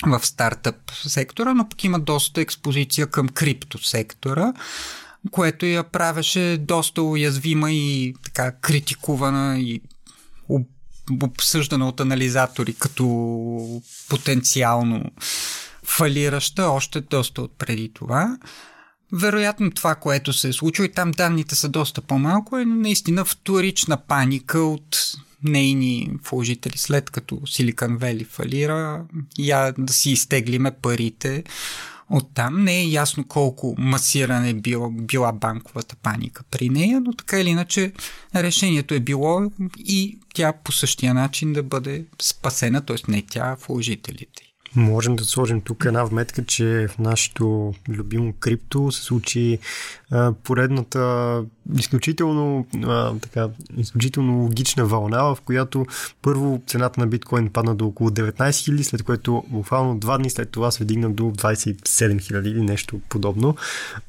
в 0.07 0.25
стартъп 0.25 0.75
сектора, 0.91 1.53
но 1.53 1.69
пък 1.69 1.83
има 1.83 1.99
доста 1.99 2.41
експозиция 2.41 3.07
към 3.07 3.29
крипто 3.29 3.83
сектора, 3.87 4.53
което 5.31 5.65
я 5.65 5.83
правеше 5.83 6.57
доста 6.61 7.03
уязвима 7.03 7.71
и 7.71 8.13
така 8.23 8.51
критикувана 8.51 9.59
и 9.59 9.81
обсъждана 11.23 11.87
от 11.87 11.99
анализатори 11.99 12.73
като 12.73 13.81
потенциално 14.09 15.03
фалираща 15.89 16.63
още 16.63 17.01
доста 17.01 17.41
от 17.41 17.51
преди 17.57 17.93
това. 17.93 18.37
Вероятно 19.13 19.71
това, 19.71 19.95
което 19.95 20.33
се 20.33 20.49
е 20.49 20.53
случило 20.53 20.85
и 20.85 20.91
там 20.91 21.11
данните 21.11 21.55
са 21.55 21.69
доста 21.69 22.01
по-малко, 22.01 22.57
е 22.57 22.65
наистина 22.65 23.25
вторична 23.25 23.97
паника 23.97 24.59
от 24.59 24.97
нейни 25.43 26.11
вложители, 26.29 26.77
след 26.77 27.09
като 27.09 27.35
Silicon 27.35 27.97
Valley 27.97 28.25
фалира, 28.25 29.05
я 29.39 29.73
да 29.77 29.93
си 29.93 30.11
изтеглиме 30.11 30.71
парите 30.71 31.43
от 32.09 32.33
там. 32.33 32.63
Не 32.63 32.79
е 32.79 32.89
ясно 32.89 33.27
колко 33.27 33.75
масиране 33.77 34.49
е 34.49 34.53
била, 34.53 34.89
била 34.91 35.31
банковата 35.31 35.95
паника 35.95 36.43
при 36.51 36.69
нея, 36.69 37.01
но 37.01 37.13
така 37.13 37.39
или 37.39 37.49
иначе 37.49 37.93
решението 38.35 38.93
е 38.93 38.99
било 38.99 39.51
и 39.77 40.19
тя 40.33 40.53
по 40.63 40.71
същия 40.71 41.13
начин 41.13 41.53
да 41.53 41.63
бъде 41.63 42.05
спасена, 42.21 42.81
т.е. 42.85 43.11
не 43.11 43.21
тя, 43.21 43.41
а 43.41 43.57
вложителите. 43.67 44.48
Можем 44.75 45.15
да 45.15 45.23
сложим 45.23 45.61
тук 45.61 45.85
една 45.85 46.03
вметка, 46.03 46.45
че 46.45 46.87
в 46.89 46.99
нашето 46.99 47.73
любимо 47.89 48.33
крипто 48.39 48.91
се 48.91 49.03
случи 49.03 49.59
а, 50.11 50.33
поредната 50.43 51.43
изключително, 51.77 52.65
а, 52.83 53.13
така, 53.21 53.47
изключително 53.77 54.41
логична 54.41 54.85
вълна, 54.85 55.23
в 55.23 55.37
която 55.45 55.85
първо 56.21 56.61
цената 56.67 56.99
на 56.99 57.07
биткоин 57.07 57.49
падна 57.49 57.75
до 57.75 57.85
около 57.85 58.09
19 58.09 58.49
000, 58.49 58.81
след 58.81 59.03
което 59.03 59.43
буквално 59.47 59.99
два 59.99 60.17
дни 60.17 60.29
след 60.29 60.49
това 60.49 60.71
се 60.71 60.83
вдигна 60.83 61.09
до 61.09 61.23
27 61.23 61.75
000 61.83 62.47
или 62.47 62.61
нещо 62.61 63.01
подобно, 63.09 63.55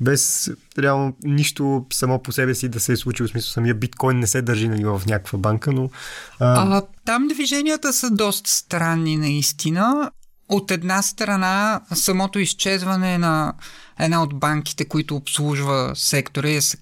без 0.00 0.50
реално 0.78 1.16
нищо 1.22 1.86
само 1.92 2.18
по 2.18 2.32
себе 2.32 2.54
си 2.54 2.68
да 2.68 2.80
се 2.80 2.92
е 2.92 2.96
случило, 2.96 3.26
в 3.26 3.30
смисъл 3.30 3.50
самия 3.50 3.74
биткоин 3.74 4.18
не 4.18 4.26
се 4.26 4.42
държи 4.42 4.68
нали, 4.68 4.84
в 4.84 5.02
някаква 5.06 5.38
банка, 5.38 5.72
но... 5.72 5.90
А... 6.38 6.76
А, 6.76 6.82
там 7.04 7.28
движенията 7.28 7.92
са 7.92 8.10
доста 8.10 8.50
странни 8.50 9.16
наистина 9.16 10.10
от 10.50 10.70
една 10.70 11.02
страна 11.02 11.80
самото 11.94 12.38
изчезване 12.38 13.18
на 13.18 13.54
една 13.98 14.22
от 14.22 14.34
банките, 14.34 14.84
които 14.84 15.16
обслужва 15.16 15.92
сектора 15.94 16.48
и 16.48 16.60
се 16.60 16.78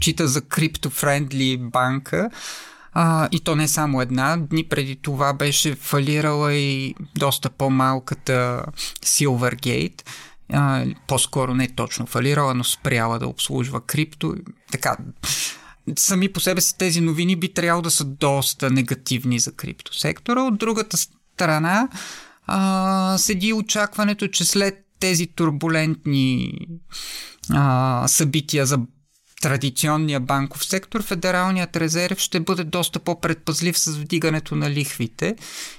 чита 0.00 0.28
за 0.28 0.40
криптофрендли 0.40 1.56
банка. 1.56 2.30
А, 2.92 3.28
и 3.32 3.40
то 3.40 3.56
не 3.56 3.68
само 3.68 4.02
една. 4.02 4.36
Дни 4.36 4.64
преди 4.64 4.96
това 4.96 5.32
беше 5.32 5.74
фалирала 5.74 6.54
и 6.54 6.94
доста 7.18 7.50
по-малката 7.50 8.64
Silvergate. 9.04 10.02
А, 10.52 10.84
по-скоро 11.06 11.54
не 11.54 11.68
точно 11.68 12.06
фалирала, 12.06 12.54
но 12.54 12.64
спряла 12.64 13.18
да 13.18 13.26
обслужва 13.26 13.80
крипто. 13.80 14.34
Така, 14.72 14.96
сами 15.98 16.32
по 16.32 16.40
себе 16.40 16.60
си 16.60 16.78
тези 16.78 17.00
новини 17.00 17.36
би 17.36 17.52
трябвало 17.52 17.82
да 17.82 17.90
са 17.90 18.04
доста 18.04 18.70
негативни 18.70 19.38
за 19.38 19.52
криптосектора. 19.52 20.42
От 20.42 20.58
другата 20.58 20.96
страна, 20.96 21.88
а, 22.46 23.18
седи 23.18 23.52
очакването, 23.52 24.28
че 24.28 24.44
след 24.44 24.84
тези 25.00 25.26
турбулентни 25.26 26.52
а, 27.50 28.04
събития 28.08 28.66
за 28.66 28.78
традиционния 29.42 30.20
банков 30.20 30.64
сектор, 30.64 31.02
Федералният 31.02 31.76
резерв 31.76 32.18
ще 32.18 32.40
бъде 32.40 32.64
доста 32.64 32.98
по-предпазлив 32.98 33.78
с 33.78 33.96
вдигането 33.96 34.56
на 34.56 34.70
лихвите 34.70 35.36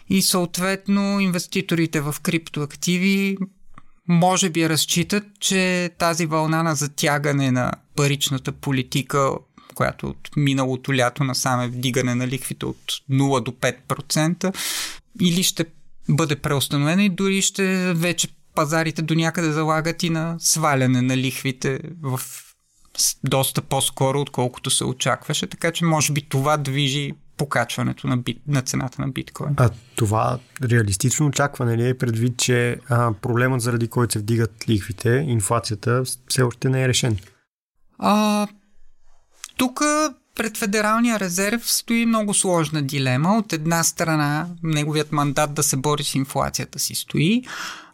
и 0.09 0.21
съответно 0.21 1.19
инвеститорите 1.19 2.01
в 2.01 2.15
криптоактиви 2.23 3.37
може 4.07 4.49
би 4.49 4.69
разчитат, 4.69 5.23
че 5.39 5.91
тази 5.97 6.25
вълна 6.25 6.63
на 6.63 6.75
затягане 6.75 7.51
на 7.51 7.71
паричната 7.95 8.51
политика, 8.51 9.29
която 9.75 10.07
от 10.07 10.29
миналото 10.37 10.95
лято 10.95 11.23
насам 11.23 11.61
е 11.61 11.67
вдигане 11.67 12.15
на 12.15 12.27
лихвите 12.27 12.65
от 12.65 12.81
0 13.11 13.43
до 13.43 13.51
5%, 13.51 14.55
или 15.21 15.43
ще 15.43 15.65
бъде 16.09 16.35
преустановена 16.35 17.03
и 17.03 17.09
дори 17.09 17.41
ще 17.41 17.93
вече 17.93 18.27
пазарите 18.55 19.01
до 19.01 19.15
някъде 19.15 19.51
залагат 19.51 20.03
и 20.03 20.09
на 20.09 20.35
сваляне 20.39 21.01
на 21.01 21.17
лихвите 21.17 21.79
в 22.01 22.21
доста 23.23 23.61
по-скоро, 23.61 24.21
отколкото 24.21 24.69
се 24.69 24.85
очакваше, 24.85 25.47
така 25.47 25.71
че 25.71 25.85
може 25.85 26.13
би 26.13 26.21
това 26.21 26.57
движи 26.57 27.13
покачването 27.37 28.07
на, 28.07 28.17
бит, 28.17 28.41
на 28.47 28.61
цената 28.61 29.01
на 29.01 29.07
биткоин. 29.07 29.53
А 29.57 29.69
това 29.95 30.39
реалистично 30.63 31.25
очакване 31.25 31.77
ли 31.77 31.89
е 31.89 31.97
предвид, 31.97 32.37
че 32.37 32.77
а, 32.89 33.13
проблемът 33.21 33.61
заради 33.61 33.87
който 33.87 34.13
се 34.13 34.19
вдигат 34.19 34.69
лихвите, 34.69 35.25
инфлацията, 35.27 36.03
все 36.27 36.41
още 36.41 36.69
не 36.69 36.83
е 36.83 36.87
решен? 36.87 37.17
А, 37.99 38.47
тук 39.57 39.81
пред 40.35 40.57
Федералния 40.57 41.19
резерв 41.19 41.71
стои 41.71 42.05
много 42.05 42.33
сложна 42.33 42.81
дилема. 42.81 43.37
От 43.37 43.53
една 43.53 43.83
страна, 43.83 44.47
неговият 44.63 45.11
мандат 45.11 45.53
да 45.53 45.63
се 45.63 45.77
бори 45.77 46.03
с 46.03 46.15
инфлацията 46.15 46.79
си 46.79 46.95
стои. 46.95 47.43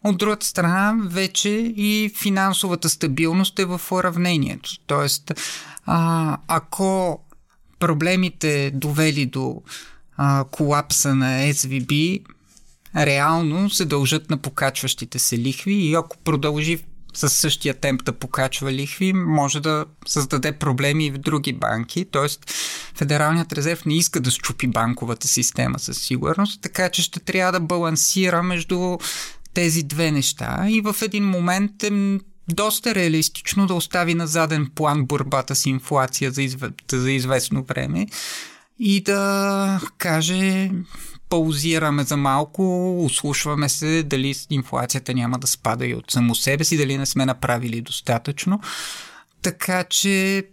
От 0.04 0.18
другата 0.18 0.46
страна, 0.46 0.96
вече 1.06 1.50
и 1.76 2.12
финансовата 2.18 2.90
стабилност 2.90 3.60
е 3.60 3.66
в 3.66 3.82
уравнението. 3.92 4.70
Тоест, 4.88 5.32
а, 5.86 6.38
ако 6.48 7.20
проблемите 7.80 8.72
довели 8.74 9.26
до 9.26 9.62
а, 10.18 10.46
колапса 10.52 11.16
на 11.16 11.54
SVB, 11.54 12.22
реално 12.98 13.70
се 13.70 13.86
дължат 13.86 14.30
на 14.30 14.38
покачващите 14.38 15.20
се 15.20 15.38
лихви 15.38 15.74
и 15.74 15.96
ако 15.96 16.18
продължи 16.18 16.80
със 17.14 17.34
същия 17.34 17.74
темп 17.74 18.04
да 18.04 18.14
покачва 18.14 18.72
лихви, 18.72 19.14
може 19.14 19.60
да 19.60 19.86
създаде 20.08 20.52
проблеми 20.52 21.06
и 21.06 21.12
в 21.12 21.18
други 21.18 21.54
банки. 21.54 22.06
Тоест, 22.12 22.54
Федералният 22.96 23.54
резерв 23.54 23.86
не 23.86 23.98
иска 23.98 24.20
да 24.20 24.32
щупи 24.32 24.68
банковата 24.68 25.28
система 25.28 25.80
със 25.80 25.98
сигурност, 25.98 26.62
така 26.62 26.90
че 26.90 27.02
ще 27.02 27.20
трябва 27.20 27.52
да 27.52 27.60
балансира 27.60 28.44
между 28.44 28.98
тези 29.54 29.84
две 29.84 30.12
неща 30.12 30.66
и 30.70 30.82
в 30.82 30.96
един 31.02 31.26
момент 31.26 31.84
е 31.84 32.20
доста 32.48 32.96
реалистично 32.96 33.68
да 33.68 33.74
остави 33.74 34.14
на 34.14 34.28
заден 34.28 34.72
план 34.76 35.06
борбата 35.06 35.56
с 35.56 35.66
инфлация 35.66 36.32
за, 36.32 36.42
изв... 36.42 36.64
за 36.92 37.12
известно 37.12 37.64
време 37.64 38.08
и 38.80 39.02
да 39.04 39.82
каже 39.98 40.72
паузираме 41.32 42.04
за 42.04 42.18
малко, 42.18 42.96
услушваме 43.06 43.70
се 43.70 44.04
дали 44.04 44.36
инфлацията 44.50 45.14
няма 45.14 45.40
да 45.40 45.48
спада 45.48 45.88
и 45.88 45.96
от 45.96 46.12
само 46.12 46.36
себе 46.36 46.64
си, 46.64 46.78
дали 46.78 46.98
не 46.98 47.06
сме 47.06 47.26
направили 47.26 47.82
достатъчно. 47.82 48.62
Така 49.42 49.84
че 49.84 50.44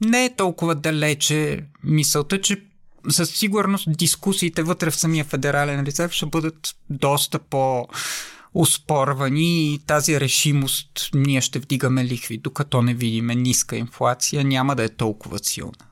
не 0.00 0.24
е 0.24 0.34
толкова 0.36 0.74
далече 0.74 1.64
мисълта, 1.84 2.40
че 2.40 2.62
със 3.10 3.30
сигурност 3.30 3.88
дискусиите 3.98 4.62
вътре 4.62 4.90
в 4.90 4.96
самия 4.96 5.24
федерален 5.24 5.84
резерв 5.84 6.12
ще 6.12 6.26
бъдат 6.26 6.76
доста 6.90 7.38
по 7.38 7.88
оспорвани 8.54 9.74
и 9.74 9.78
тази 9.78 10.20
решимост 10.20 11.10
ние 11.14 11.40
ще 11.40 11.58
вдигаме 11.58 12.04
лихви, 12.04 12.38
докато 12.38 12.82
не 12.82 12.94
видиме 12.94 13.34
ниска 13.34 13.76
инфлация, 13.76 14.44
няма 14.44 14.76
да 14.76 14.84
е 14.84 14.88
толкова 14.88 15.38
силна. 15.38 15.87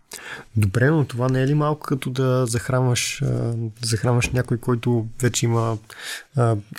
Добре, 0.56 0.90
но 0.90 1.04
това 1.04 1.28
не 1.28 1.42
е 1.42 1.46
ли 1.46 1.54
малко 1.54 1.80
като 1.80 2.10
да 2.10 2.46
захранваш, 2.46 3.22
да 3.82 3.86
захранваш 3.88 4.30
някой, 4.30 4.58
който 4.58 5.06
вече 5.22 5.46
има 5.46 5.78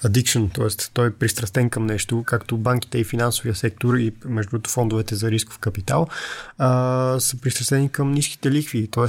addiction, 0.03 0.53
т.е. 0.53 0.89
той 0.93 1.07
е 1.07 1.13
пристрастен 1.13 1.69
към 1.69 1.85
нещо, 1.85 2.23
както 2.25 2.57
банките 2.57 2.97
и 2.97 3.03
финансовия 3.03 3.55
сектор 3.55 3.95
и 3.95 4.13
между 4.25 4.49
другото 4.49 4.69
фондовете 4.69 5.15
за 5.15 5.31
рисков 5.31 5.59
капитал 5.59 6.07
а, 6.57 7.19
са 7.19 7.37
пристрастени 7.37 7.89
към 7.89 8.11
ниските 8.11 8.51
лихви, 8.51 8.87
т.е. 8.87 9.03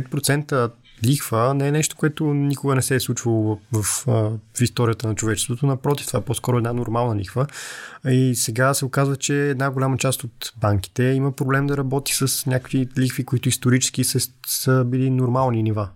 5% 0.00 0.70
лихва 1.04 1.54
не 1.54 1.68
е 1.68 1.72
нещо, 1.72 1.96
което 1.96 2.34
никога 2.34 2.74
не 2.74 2.82
се 2.82 2.94
е 2.94 3.00
случвало 3.00 3.60
в, 3.72 3.82
в, 3.82 4.06
в 4.54 4.60
историята 4.60 5.08
на 5.08 5.14
човечеството. 5.14 5.66
Напротив, 5.66 6.06
това 6.06 6.18
е 6.18 6.24
по-скоро 6.24 6.56
една 6.56 6.72
нормална 6.72 7.16
лихва. 7.20 7.46
И 8.08 8.32
сега 8.34 8.74
се 8.74 8.84
оказва, 8.84 9.16
че 9.16 9.50
една 9.50 9.70
голяма 9.70 9.96
част 9.96 10.24
от 10.24 10.52
банките 10.56 11.04
има 11.04 11.32
проблем 11.32 11.66
да 11.66 11.76
работи 11.76 12.14
с 12.14 12.46
някакви 12.46 12.88
лихви, 12.98 13.24
които 13.24 13.48
исторически 13.48 14.04
са, 14.04 14.30
са 14.46 14.84
били 14.84 15.10
нормални 15.10 15.62
нива. 15.62 15.88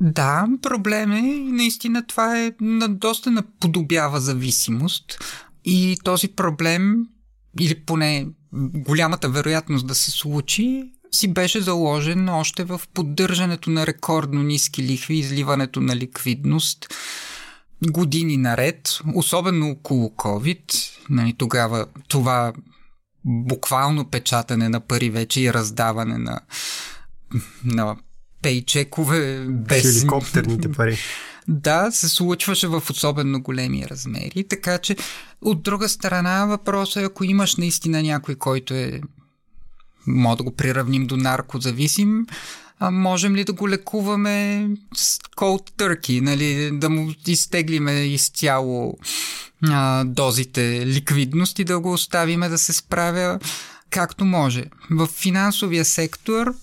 Да, 0.00 0.46
проблем 0.62 1.12
е. 1.12 1.22
Наистина 1.52 2.06
това 2.06 2.40
е 2.40 2.52
на 2.60 2.88
доста 2.88 3.30
наподобява 3.30 4.20
зависимост. 4.20 5.18
И 5.64 5.96
този 6.04 6.28
проблем, 6.28 7.06
или 7.60 7.80
поне 7.86 8.28
голямата 8.74 9.28
вероятност 9.28 9.86
да 9.86 9.94
се 9.94 10.10
случи, 10.10 10.92
си 11.14 11.32
беше 11.32 11.60
заложен 11.60 12.28
още 12.28 12.64
в 12.64 12.80
поддържането 12.94 13.70
на 13.70 13.86
рекордно 13.86 14.42
ниски 14.42 14.82
лихви, 14.82 15.14
изливането 15.14 15.80
на 15.80 15.96
ликвидност 15.96 16.86
години 17.82 18.36
наред, 18.36 18.98
особено 19.14 19.70
около 19.70 20.08
COVID. 20.08 20.90
Нали, 21.10 21.34
тогава 21.38 21.86
това 22.08 22.52
буквално 23.24 24.04
печатане 24.04 24.68
на 24.68 24.80
пари 24.80 25.10
вече 25.10 25.40
и 25.40 25.52
раздаване 25.52 26.18
на, 26.18 26.40
на 27.64 27.96
пейчекове 28.42 29.46
без... 29.48 29.82
Хеликоптерните 29.82 30.72
пари. 30.72 30.98
Да, 31.48 31.90
се 31.90 32.08
случваше 32.08 32.66
в 32.68 32.82
особено 32.90 33.42
големи 33.42 33.86
размери, 33.88 34.44
така 34.48 34.78
че 34.78 34.96
от 35.40 35.62
друга 35.62 35.88
страна 35.88 36.46
въпросът 36.46 37.02
е, 37.02 37.04
ако 37.04 37.24
имаш 37.24 37.56
наистина 37.56 38.02
някой, 38.02 38.34
който 38.34 38.74
е 38.74 39.00
може 40.06 40.36
да 40.36 40.42
го 40.42 40.56
приравним 40.56 41.06
до 41.06 41.16
наркозависим, 41.16 42.26
а 42.78 42.90
можем 42.90 43.36
ли 43.36 43.44
да 43.44 43.52
го 43.52 43.68
лекуваме 43.68 44.68
с 44.96 45.18
cold 45.18 45.70
turkey, 45.70 46.20
нали, 46.20 46.70
да 46.78 46.90
му 46.90 47.12
изтеглиме 47.26 47.92
изцяло 47.92 48.98
а, 49.62 50.04
дозите 50.04 50.86
ликвидност 50.86 51.58
и 51.58 51.64
да 51.64 51.80
го 51.80 51.92
оставиме 51.92 52.48
да 52.48 52.58
се 52.58 52.72
справя 52.72 53.38
както 53.90 54.24
може. 54.24 54.64
В 54.90 55.06
финансовия 55.06 55.84
сектор 55.84 56.54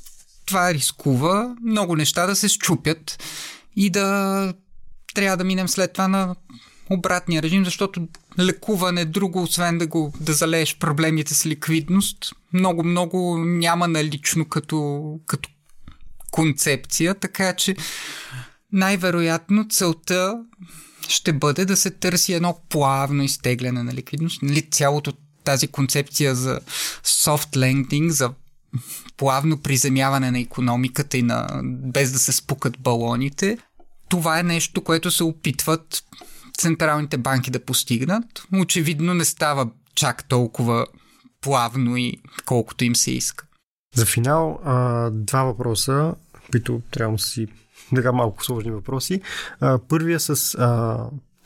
това 0.45 0.74
рискува 0.74 1.55
много 1.63 1.95
неща 1.95 2.25
да 2.25 2.36
се 2.36 2.48
щупят 2.48 3.24
и 3.75 3.89
да 3.89 4.53
трябва 5.13 5.38
да 5.38 5.43
минем 5.43 5.67
след 5.67 5.93
това 5.93 6.07
на 6.07 6.36
обратния 6.91 7.41
режим, 7.41 7.65
защото 7.65 8.07
лекуване 8.39 9.05
друго, 9.05 9.43
освен 9.43 9.77
да 9.77 9.88
го 9.88 10.13
да 10.19 10.33
залееш 10.33 10.77
проблемите 10.77 11.33
с 11.33 11.45
ликвидност, 11.45 12.33
много-много 12.53 13.38
няма 13.38 13.88
налично 13.88 14.45
като, 14.45 15.03
като 15.25 15.50
концепция, 16.31 17.15
така 17.15 17.53
че 17.55 17.75
най-вероятно 18.71 19.67
целта 19.69 20.43
ще 21.07 21.33
бъде 21.33 21.65
да 21.65 21.77
се 21.77 21.91
търси 21.91 22.33
едно 22.33 22.60
плавно 22.69 23.24
изтегляне 23.24 23.83
на 23.83 23.93
ликвидност. 23.93 24.41
Нали, 24.41 24.62
цялото 24.62 25.13
тази 25.43 25.67
концепция 25.67 26.36
за 26.36 26.60
soft 27.03 27.57
landing, 27.57 28.10
за 28.10 28.33
плавно 29.17 29.57
приземяване 29.57 30.31
на 30.31 30.39
економиката 30.39 31.18
и 31.18 31.22
на, 31.22 31.61
без 31.63 32.11
да 32.11 32.20
се 32.20 32.31
спукат 32.31 32.79
балоните, 32.79 33.57
това 34.09 34.39
е 34.39 34.44
нещо, 34.44 34.81
което 34.81 35.11
се 35.11 35.24
опитват 35.24 36.03
централните 36.61 37.17
банки 37.17 37.51
да 37.51 37.65
постигнат. 37.65 38.43
Очевидно 38.61 39.13
не 39.13 39.25
става 39.25 39.69
чак 39.95 40.27
толкова 40.27 40.85
плавно 41.41 41.97
и 41.97 42.17
колкото 42.45 42.83
им 42.83 42.95
се 42.95 43.11
иска. 43.11 43.45
За 43.95 44.05
финал, 44.05 44.59
два 45.11 45.43
въпроса, 45.43 46.15
които 46.51 46.81
трябва 46.91 47.15
да 47.15 47.24
си 47.24 47.47
така 47.95 48.11
малко 48.11 48.45
сложни 48.45 48.71
въпроси. 48.71 49.21
Първия 49.87 50.19
с, 50.19 50.35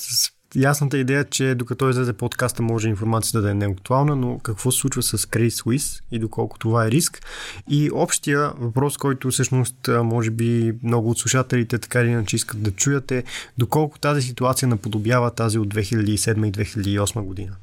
с 0.02 0.32
ясната 0.56 0.98
идея, 0.98 1.26
че 1.30 1.56
докато 1.56 1.90
излезе 1.90 2.14
подкаста, 2.14 2.62
може 2.62 2.90
информацията 2.90 3.42
да 3.42 3.52
е 3.52 3.54
неактуална, 3.54 4.16
но 4.16 4.40
какво 4.40 4.72
се 4.72 4.80
случва 4.80 5.04
с 5.04 5.18
Credit 5.18 5.50
Suisse 5.50 6.02
и 6.12 6.20
доколко 6.20 6.60
това 6.60 6.86
е 6.86 6.92
риск. 6.92 7.22
И 7.70 7.90
общия 7.94 8.54
въпрос, 8.58 8.98
който 8.98 9.32
всъщност 9.32 9.90
може 10.04 10.32
би 10.32 10.74
много 10.84 11.10
от 11.10 11.20
слушателите 11.20 11.78
така 11.80 12.02
или 12.02 12.10
иначе 12.10 12.36
искат 12.36 12.64
да 12.64 12.72
чуят 12.72 13.12
е 13.12 13.24
доколко 13.58 14.00
тази 14.00 14.22
ситуация 14.22 14.68
наподобява 14.68 15.32
тази 15.32 15.60
от 15.60 15.74
2007 15.74 16.48
и 16.48 16.52
2008 16.52 17.22
година. 17.22 17.56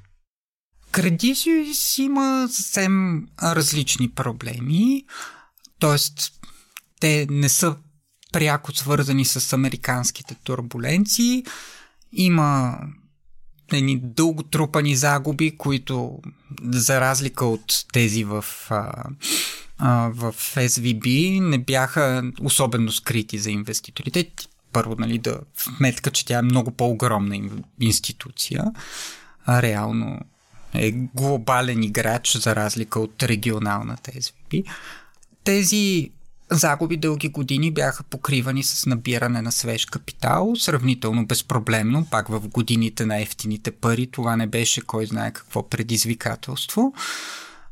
Suisse 0.92 2.02
има 2.02 2.48
съвсем 2.50 3.26
различни 3.42 4.08
проблеми, 4.10 5.04
т.е. 5.80 5.96
те 7.00 7.26
не 7.30 7.48
са 7.48 7.76
пряко 8.32 8.72
свързани 8.72 9.24
с 9.24 9.52
американските 9.52 10.34
турбуленции, 10.34 11.44
има 12.12 12.78
едни 13.72 14.00
дълготрупани 14.02 14.96
загуби, 14.96 15.56
които 15.56 16.18
за 16.64 17.00
разлика 17.00 17.46
от 17.46 17.84
тези 17.92 18.24
в, 18.24 18.44
а, 18.70 19.04
а, 19.78 20.10
в 20.14 20.34
SVB 20.56 21.40
не 21.40 21.58
бяха 21.58 22.32
особено 22.40 22.92
скрити 22.92 23.38
за 23.38 23.50
инвеститорите. 23.50 24.30
Първо, 24.72 24.96
нали, 24.98 25.18
да 25.18 25.40
вметка, 25.78 26.10
че 26.10 26.24
тя 26.24 26.38
е 26.38 26.42
много 26.42 26.70
по-огромна 26.70 27.50
институция, 27.80 28.64
а 29.46 29.62
реално 29.62 30.20
е 30.74 30.90
глобален 30.90 31.82
играч 31.82 32.36
за 32.36 32.56
разлика 32.56 33.00
от 33.00 33.22
регионалната 33.22 34.10
SVB. 34.10 34.64
Тези 35.44 36.10
загуби 36.54 36.96
дълги 36.96 37.28
години 37.28 37.70
бяха 37.70 38.02
покривани 38.02 38.62
с 38.62 38.86
набиране 38.86 39.42
на 39.42 39.52
свеж 39.52 39.86
капитал, 39.86 40.52
сравнително 40.56 41.26
безпроблемно, 41.26 42.06
пак 42.10 42.28
в 42.28 42.48
годините 42.48 43.06
на 43.06 43.20
ефтините 43.20 43.70
пари. 43.70 44.10
Това 44.10 44.36
не 44.36 44.46
беше 44.46 44.80
кой 44.80 45.06
знае 45.06 45.32
какво 45.32 45.68
предизвикателство. 45.68 46.94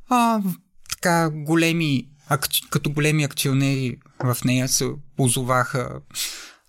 А, 0.09 0.41
така 0.91 1.31
големи, 1.31 2.09
като 2.71 2.91
големи 2.91 3.25
акционери 3.25 3.97
в 4.25 4.37
нея 4.45 4.69
се 4.69 4.91
озоваха 5.19 6.01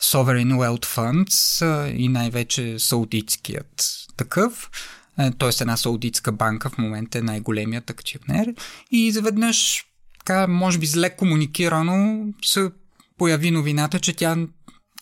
Sovereign 0.01 0.53
Wealth 0.55 0.85
Funds 0.85 1.87
и 1.91 2.07
най-вече 2.07 2.79
саудитският 2.79 3.97
такъв 4.17 4.69
т.е. 5.15 5.49
една 5.61 5.77
саудитска 5.77 6.31
банка 6.31 6.69
в 6.69 6.77
момента 6.77 7.17
е 7.17 7.21
най-големият 7.21 7.89
акционер 7.89 8.53
и 8.91 9.07
изведнъж 9.07 9.85
така, 10.25 10.47
може 10.47 10.79
би 10.79 10.85
зле 10.85 11.15
комуникирано, 11.15 12.25
се 12.45 12.69
появи 13.17 13.51
новината, 13.51 13.99
че 13.99 14.13
тя 14.13 14.37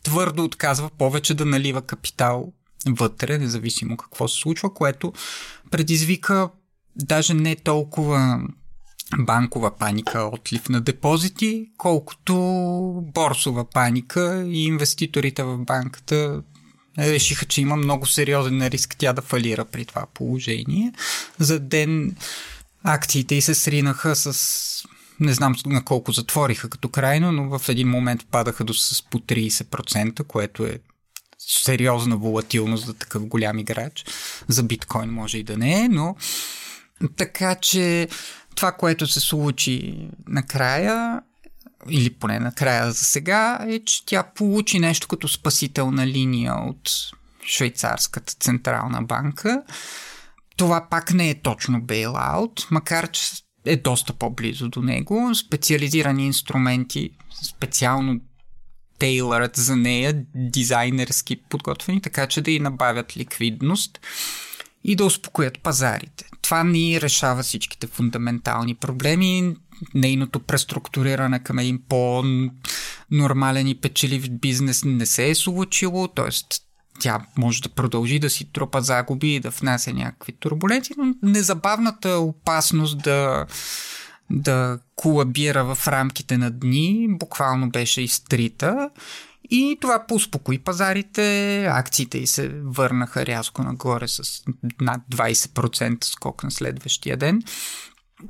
твърдо 0.04 0.44
отказва 0.44 0.90
повече 0.98 1.34
да 1.34 1.46
налива 1.46 1.82
капитал 1.82 2.54
вътре, 2.88 3.38
независимо 3.38 3.98
какво 3.98 4.28
се 4.28 4.42
случва, 4.42 4.74
което 4.74 5.14
предизвика 5.72 6.50
даже 6.96 7.34
не 7.34 7.56
толкова 7.56 8.42
банкова 9.20 9.78
паника, 9.78 10.30
отлив 10.34 10.70
на 10.70 10.82
депозити, 10.82 11.70
колкото 11.78 12.36
борсова 13.14 13.70
паника 13.70 14.46
и 14.48 14.66
инвеститорите 14.66 15.44
в 15.44 15.58
банката 15.58 16.44
решиха, 16.98 17.46
че 17.46 17.62
има 17.62 17.76
много 17.76 18.06
сериозен 18.06 18.68
риск 18.68 18.96
тя 18.98 19.14
да 19.14 19.22
фалира 19.22 19.66
при 19.66 19.86
това 19.86 20.06
положение. 20.14 20.94
За 21.40 21.60
ден 21.60 22.16
акциите 22.84 23.36
и 23.36 23.42
се 23.42 23.56
сринаха 23.56 24.16
с 24.16 24.84
не 25.20 25.34
знам 25.34 25.56
на 25.66 25.84
колко 25.84 26.12
затвориха 26.12 26.70
като 26.70 26.90
крайно, 26.90 27.32
но 27.32 27.60
в 27.60 27.70
един 27.70 27.90
момент 27.90 28.26
падаха 28.32 28.64
до 28.64 28.74
с 28.74 29.04
по 29.04 29.20
30%, 29.20 30.24
което 30.24 30.66
е 30.66 30.80
сериозна 31.38 32.18
волатилност 32.18 32.86
за 32.86 32.94
такъв 32.94 33.26
голям 33.26 33.60
играч. 33.60 34.06
За 34.48 34.64
биткоин 34.64 35.10
може 35.10 35.38
и 35.38 35.44
да 35.44 35.58
не 35.58 35.84
е, 35.84 35.90
но 35.90 36.16
така 37.16 37.56
че 37.56 38.08
това, 38.56 38.72
което 38.72 39.08
се 39.08 39.20
случи 39.20 40.08
накрая, 40.28 41.22
или 41.90 42.10
поне 42.10 42.40
накрая 42.40 42.92
за 42.92 43.04
сега, 43.04 43.60
е, 43.68 43.80
че 43.80 44.06
тя 44.06 44.24
получи 44.24 44.80
нещо 44.80 45.08
като 45.08 45.28
спасителна 45.28 46.08
линия 46.08 46.54
от 46.54 46.92
швейцарската 47.48 48.34
централна 48.40 49.02
банка. 49.02 49.64
Това 50.58 50.88
пак 50.90 51.14
не 51.14 51.30
е 51.30 51.42
точно 51.42 51.82
бейлаут, 51.82 52.68
макар 52.72 53.12
че 53.12 53.22
е 53.66 53.78
доста 53.78 54.14
по-близо 54.14 54.70
до 54.70 54.82
него. 54.82 55.36
Специализирани 55.36 56.26
инструменти, 56.26 57.10
специално 57.50 58.20
тейлърът 59.00 59.56
за 59.56 59.76
нея, 59.76 60.26
дизайнерски 60.36 61.36
подготвени, 61.36 62.02
така 62.02 62.28
че 62.28 62.42
да 62.42 62.52
й 62.52 62.60
набавят 62.60 63.18
ликвидност 63.18 64.00
и 64.84 64.96
да 64.96 65.06
успокоят 65.06 65.60
пазарите. 65.60 66.26
Това 66.42 66.64
ни 66.64 67.02
решава 67.02 67.44
всичките 67.44 67.88
фундаментални 67.88 68.76
проблеми. 68.76 69.56
Нейното 69.94 70.40
преструктуриране 70.40 71.44
към 71.44 71.60
един 71.60 71.82
по-нормален 71.90 73.68
и 73.68 73.76
печелив 73.76 74.30
бизнес 74.30 74.84
не 74.86 75.06
се 75.06 75.30
е 75.30 75.36
случило, 75.36 76.08
т.е. 76.08 76.30
тя 77.00 77.20
може 77.38 77.62
да 77.62 77.70
продължи 77.70 78.20
да 78.20 78.30
си 78.30 78.52
трупа 78.54 78.82
загуби 78.82 79.36
и 79.36 79.40
да 79.40 79.50
внася 79.50 79.94
някакви 79.94 80.32
турбуленции, 80.32 80.96
но 80.98 81.14
незабавната 81.24 82.10
опасност 82.10 83.02
да 83.04 83.46
да 84.32 84.80
колабира 84.96 85.76
в 85.76 85.88
рамките 85.88 86.38
на 86.38 86.52
дни, 86.52 87.08
буквално 87.10 87.70
беше 87.70 88.02
изтрита. 88.02 88.90
И 89.52 89.78
това 89.82 90.06
поуспокои 90.08 90.60
пазарите, 90.60 91.66
акциите 91.66 92.18
й 92.18 92.28
се 92.28 92.50
върнаха 92.64 93.26
рязко 93.26 93.64
нагоре 93.64 94.08
с 94.08 94.44
над 94.82 95.02
20% 95.12 96.04
скок 96.04 96.44
на 96.44 96.52
следващия 96.52 97.18
ден, 97.18 97.44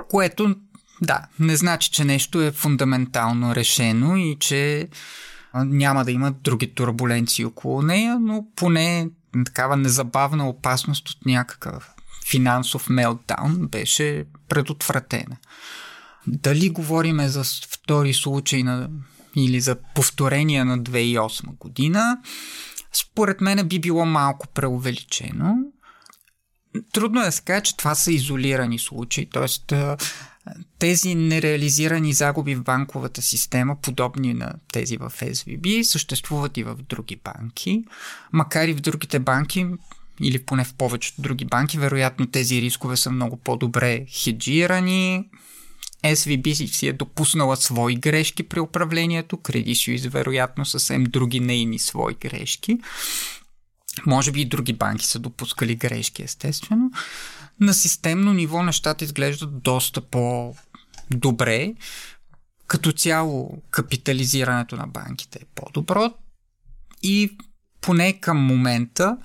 което 0.10 0.56
да, 1.02 1.22
не 1.40 1.56
значи, 1.56 1.92
че 1.92 2.06
нещо 2.06 2.42
е 2.42 2.52
фундаментално 2.52 3.56
решено 3.56 4.18
и 4.18 4.38
че 4.40 4.88
няма 5.56 6.06
да 6.06 6.12
има 6.12 6.32
други 6.32 6.74
турбуленции 6.74 7.46
около 7.46 7.82
нея, 7.82 8.20
но 8.20 8.46
поне 8.56 9.10
такава 9.46 9.78
незабавна 9.78 10.50
опасност 10.50 11.10
от 11.10 11.26
някакъв 11.26 11.90
финансов 12.30 12.90
мелтдаун 12.90 13.68
беше 13.68 14.26
предотвратена. 14.50 15.38
Дали 16.28 16.70
говориме 16.70 17.30
за 17.30 17.44
втори 17.44 18.14
случай 18.14 18.64
на, 18.64 18.90
или 19.36 19.62
за 19.62 19.76
повторение 19.96 20.64
на 20.64 20.80
2008 20.80 21.58
година, 21.58 22.18
според 22.94 23.42
мен 23.42 23.68
би 23.68 23.80
било 23.80 24.06
малко 24.06 24.48
преувеличено. 24.48 25.56
Трудно 26.94 27.22
е 27.22 27.26
да 27.26 27.32
се 27.32 27.42
каже, 27.42 27.62
че 27.62 27.78
това 27.78 27.96
са 27.96 28.12
изолирани 28.12 28.80
случаи, 28.80 29.30
т.е. 29.30 29.76
тези 30.80 31.16
нереализирани 31.16 32.14
загуби 32.14 32.56
в 32.56 32.64
банковата 32.64 33.22
система, 33.22 33.76
подобни 33.82 34.34
на 34.34 34.54
тези 34.74 34.98
в 34.98 35.14
SVB, 35.22 35.84
съществуват 35.84 36.58
и 36.58 36.64
в 36.64 36.76
други 36.76 37.20
банки, 37.24 37.84
макар 38.34 38.68
и 38.68 38.74
в 38.74 38.82
другите 38.82 39.20
банки 39.20 39.66
или 40.22 40.40
поне 40.40 40.64
в 40.64 40.74
повечето 40.74 41.22
други 41.22 41.46
банки, 41.46 41.78
вероятно 41.78 42.28
тези 42.28 42.62
рискове 42.62 42.98
са 42.98 43.12
много 43.12 43.38
по-добре 43.38 44.06
хеджирани, 44.06 45.30
SVB 46.04 46.66
си 46.66 46.88
е 46.88 46.94
допуснала 46.94 47.58
свои 47.58 47.96
грешки 47.96 48.44
при 48.44 48.60
управлението, 48.60 49.38
Credit 49.38 49.72
Suisse 49.72 50.10
вероятно 50.10 50.66
съвсем 50.66 51.04
други 51.04 51.40
нейни 51.40 51.80
свои 51.80 52.14
грешки. 52.14 52.80
Може 54.06 54.32
би 54.32 54.42
и 54.42 54.46
други 54.46 54.74
банки 54.74 55.06
са 55.06 55.20
допускали 55.20 55.76
грешки, 55.76 56.24
естествено. 56.24 56.92
На 57.60 57.74
системно 57.74 58.34
ниво 58.34 58.64
нещата 58.64 59.06
изглеждат 59.06 59.62
доста 59.62 60.02
по-добре. 60.02 61.74
Като 62.68 62.92
цяло 62.92 63.62
капитализирането 63.72 64.76
на 64.76 64.88
банките 64.88 65.40
е 65.42 65.48
по-добро 65.56 66.14
и 67.04 67.38
поне 67.82 68.20
към 68.20 68.38
момента 68.38 69.18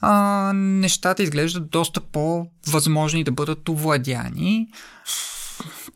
а, 0.00 0.52
нещата 0.54 1.22
изглеждат 1.22 1.70
доста 1.70 2.00
по-възможни 2.00 3.24
да 3.24 3.32
бъдат 3.32 3.68
овладяни 3.68 4.68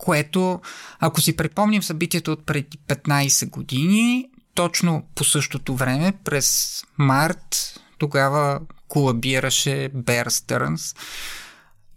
което, 0.01 0.61
ако 0.99 1.21
си 1.21 1.37
припомним 1.37 1.83
събитието 1.83 2.33
от 2.33 2.47
преди 2.47 2.79
15 2.89 3.51
години, 3.51 4.29
точно 4.55 5.03
по 5.15 5.25
същото 5.25 5.75
време, 5.75 6.13
през 6.25 6.81
март, 6.99 7.81
тогава 7.99 8.61
колабираше 8.89 9.91
Bear 9.95 10.29
Stearns 10.29 10.97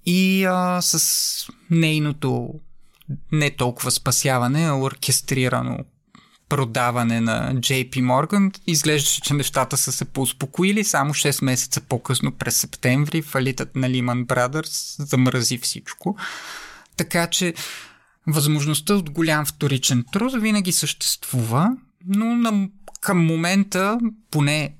и 0.05 0.45
а, 0.45 0.81
с 0.81 1.47
нейното 1.69 2.49
не 3.31 3.51
толкова 3.51 3.91
спасяване, 3.91 4.65
а 4.69 4.75
оркестрирано 4.75 5.77
продаване 6.49 7.21
на 7.21 7.55
JP 7.55 7.89
Morgan, 7.89 8.59
изглеждаше, 8.67 9.21
че 9.21 9.33
нещата 9.33 9.77
са 9.77 9.91
се 9.91 10.05
поуспокоили. 10.05 10.83
Само 10.83 11.13
6 11.13 11.45
месеца 11.45 11.81
по-късно, 11.81 12.31
през 12.31 12.57
септември, 12.57 13.21
фалитът 13.21 13.75
на 13.75 13.89
Lehman 13.89 14.25
Brothers 14.25 15.03
замрази 15.03 15.57
всичко. 15.57 16.17
Така 16.97 17.27
че 17.27 17.53
възможността 18.27 18.93
от 18.93 19.09
голям 19.09 19.45
вторичен 19.45 20.05
труд 20.11 20.33
винаги 20.41 20.71
съществува, 20.71 21.77
но 22.07 22.25
на, 22.25 22.67
към 23.01 23.25
момента 23.25 23.97
поне 24.31 24.73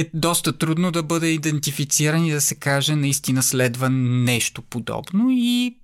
е 0.00 0.10
доста 0.14 0.58
трудно 0.58 0.90
да 0.90 1.02
бъде 1.02 1.26
идентифициран 1.26 2.24
и 2.24 2.30
да 2.30 2.40
се 2.40 2.54
каже 2.54 2.96
наистина 2.96 3.42
следва 3.42 3.90
нещо 3.90 4.62
подобно 4.62 5.26
и 5.30 5.78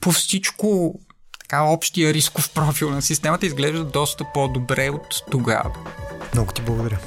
по 0.00 0.12
всичко 0.12 1.00
така 1.40 1.62
общия 1.62 2.14
рисков 2.14 2.50
профил 2.50 2.90
на 2.90 3.02
системата 3.02 3.46
изглежда 3.46 3.84
доста 3.84 4.24
по-добре 4.34 4.90
от 4.90 5.22
тогава. 5.30 5.70
Много 6.34 6.52
ти 6.52 6.62
благодаря. 6.62 6.98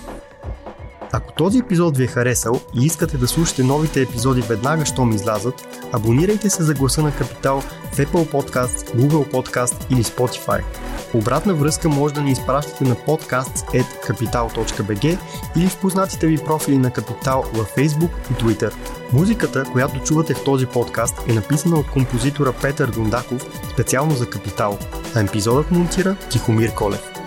Ако 1.11 1.33
този 1.33 1.57
епизод 1.57 1.97
ви 1.97 2.03
е 2.03 2.07
харесал 2.07 2.61
и 2.81 2.85
искате 2.85 3.17
да 3.17 3.27
слушате 3.27 3.63
новите 3.63 4.01
епизоди 4.01 4.41
веднага, 4.41 4.85
щом 4.85 5.11
излязат, 5.11 5.87
абонирайте 5.93 6.49
се 6.49 6.63
за 6.63 6.73
гласа 6.73 7.01
на 7.01 7.15
Капитал 7.15 7.61
в 7.91 7.97
Apple 7.97 8.31
Podcast, 8.31 8.95
Google 8.95 9.31
Podcast 9.31 9.91
или 9.91 10.03
Spotify. 10.03 10.63
Обратна 11.13 11.53
връзка 11.53 11.89
може 11.89 12.13
да 12.13 12.21
ни 12.21 12.31
изпращате 12.31 12.83
на 12.83 12.95
podcast.capital.bg 12.95 15.17
или 15.55 15.67
в 15.67 15.77
познатите 15.77 16.27
ви 16.27 16.37
профили 16.37 16.77
на 16.77 16.91
Капитал 16.91 17.43
във 17.53 17.75
Facebook 17.75 18.09
и 18.31 18.33
Twitter. 18.33 18.73
Музиката, 19.13 19.65
която 19.71 19.99
чувате 19.99 20.33
в 20.33 20.43
този 20.43 20.65
подкаст 20.65 21.15
е 21.29 21.33
написана 21.33 21.75
от 21.75 21.91
композитора 21.91 22.53
Петър 22.61 22.91
Дундаков 22.91 23.45
специално 23.73 24.15
за 24.15 24.29
Капитал, 24.29 24.77
а 25.15 25.19
епизодът 25.19 25.71
монтира 25.71 26.15
Тихомир 26.29 26.73
Колев. 26.73 27.18